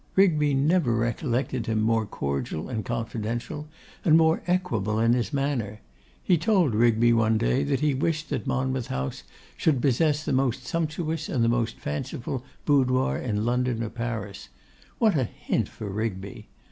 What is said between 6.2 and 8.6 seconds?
He told Rigby one day, that he wished that